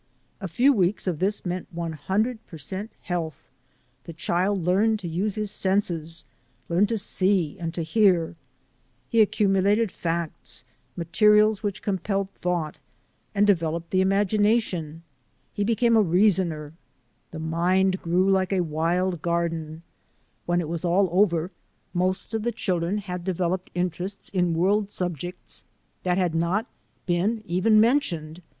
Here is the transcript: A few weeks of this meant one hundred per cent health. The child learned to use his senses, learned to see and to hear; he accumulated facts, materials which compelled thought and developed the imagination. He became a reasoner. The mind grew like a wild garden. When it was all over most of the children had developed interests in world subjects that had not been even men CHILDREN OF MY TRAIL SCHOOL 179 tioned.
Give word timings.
A 0.39 0.47
few 0.47 0.73
weeks 0.73 1.05
of 1.05 1.19
this 1.19 1.45
meant 1.45 1.67
one 1.69 1.91
hundred 1.93 2.43
per 2.47 2.57
cent 2.57 2.91
health. 3.01 3.51
The 4.05 4.13
child 4.13 4.63
learned 4.65 4.97
to 5.01 5.07
use 5.07 5.35
his 5.35 5.51
senses, 5.51 6.25
learned 6.69 6.89
to 6.89 6.97
see 6.97 7.59
and 7.59 7.71
to 7.75 7.83
hear; 7.83 8.35
he 9.09 9.21
accumulated 9.21 9.91
facts, 9.91 10.65
materials 10.97 11.61
which 11.61 11.83
compelled 11.83 12.31
thought 12.31 12.79
and 13.35 13.45
developed 13.45 13.91
the 13.91 14.01
imagination. 14.01 15.03
He 15.53 15.63
became 15.63 15.95
a 15.95 16.01
reasoner. 16.01 16.73
The 17.29 17.37
mind 17.37 18.01
grew 18.01 18.27
like 18.27 18.51
a 18.51 18.61
wild 18.63 19.21
garden. 19.21 19.83
When 20.47 20.59
it 20.61 20.67
was 20.67 20.83
all 20.83 21.09
over 21.11 21.51
most 21.93 22.33
of 22.33 22.41
the 22.41 22.51
children 22.51 22.97
had 22.97 23.23
developed 23.23 23.69
interests 23.75 24.29
in 24.29 24.55
world 24.55 24.89
subjects 24.89 25.63
that 26.01 26.17
had 26.17 26.33
not 26.33 26.65
been 27.05 27.43
even 27.45 27.45
men 27.45 27.45
CHILDREN 27.45 27.45
OF 27.45 27.45
MY 27.45 27.45
TRAIL 27.45 27.45
SCHOOL 27.51 27.81
179 27.83 28.39
tioned. 28.39 28.43